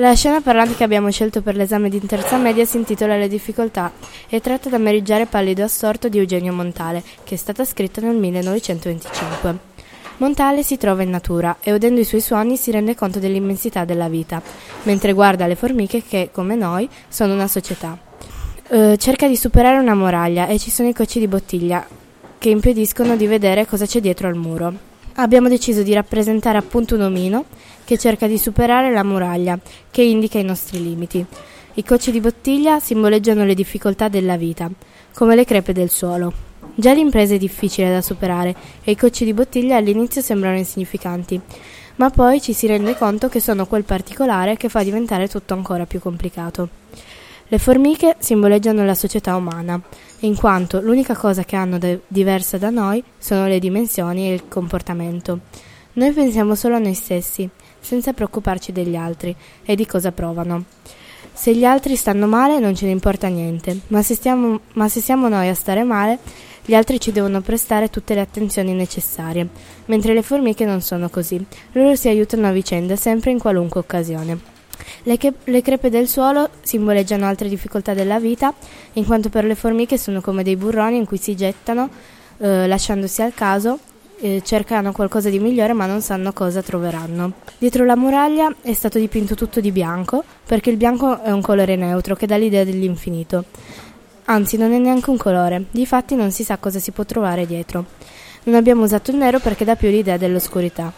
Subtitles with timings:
[0.00, 3.90] La scena parlante che abbiamo scelto per l'esame di terza media si intitola Le difficoltà
[4.28, 9.58] e tratta da Meriggiare pallido assorto di Eugenio Montale, che è stata scritta nel 1925.
[10.18, 14.08] Montale si trova in natura e udendo i suoi suoni si rende conto dell'immensità della
[14.08, 14.40] vita,
[14.84, 17.98] mentre guarda le formiche che, come noi, sono una società.
[18.68, 21.84] Eh, cerca di superare una muraglia e ci sono i cocci di bottiglia
[22.38, 24.87] che impediscono di vedere cosa c'è dietro al muro.
[25.20, 27.46] Abbiamo deciso di rappresentare appunto un omino
[27.84, 29.58] che cerca di superare la muraglia
[29.90, 31.24] che indica i nostri limiti.
[31.74, 34.70] I cocci di bottiglia simboleggiano le difficoltà della vita,
[35.12, 36.32] come le crepe del suolo.
[36.72, 38.54] Già l'impresa è difficile da superare
[38.84, 41.40] e i cocci di bottiglia all'inizio sembrano insignificanti,
[41.96, 45.84] ma poi ci si rende conto che sono quel particolare che fa diventare tutto ancora
[45.84, 46.68] più complicato.
[47.50, 49.80] Le formiche simboleggiano la società umana,
[50.20, 54.48] in quanto l'unica cosa che hanno de- diversa da noi sono le dimensioni e il
[54.48, 55.40] comportamento.
[55.94, 57.48] Noi pensiamo solo a noi stessi
[57.80, 59.34] senza preoccuparci degli altri
[59.64, 60.64] e di cosa provano.
[61.32, 65.00] Se gli altri stanno male non ce ne importa niente, ma se, stiamo, ma se
[65.00, 66.18] siamo noi a stare male,
[66.66, 69.48] gli altri ci devono prestare tutte le attenzioni necessarie,
[69.86, 74.57] mentre le formiche non sono così, loro si aiutano a vicenda sempre in qualunque occasione.
[75.04, 78.52] Le, che, le, crepe del suolo simboleggiano altre difficoltà della vita,
[78.94, 81.88] in quanto per le formiche sono come dei burroni in cui si gettano,
[82.38, 83.78] eh, lasciandosi al caso,
[84.20, 87.32] eh, cercano qualcosa di migliore ma non sanno cosa troveranno.
[87.58, 91.76] Dietro la muraglia è stato dipinto tutto di bianco, perché il bianco è un colore
[91.76, 93.44] neutro che dà l'idea dell'infinito.
[94.24, 97.86] Anzi, non è neanche un colore, difatti non si sa cosa si può trovare dietro.
[98.44, 100.92] Non abbiamo usato il nero perché dà più l'idea dell'oscurità.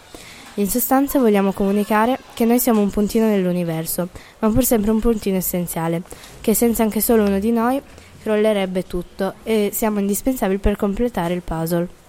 [0.55, 5.37] In sostanza vogliamo comunicare che noi siamo un puntino nell'universo, ma pur sempre un puntino
[5.37, 6.01] essenziale,
[6.41, 7.81] che senza anche solo uno di noi
[8.21, 12.00] crollerebbe tutto e siamo indispensabili per completare il puzzle.